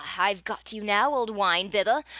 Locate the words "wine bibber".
1.29-2.01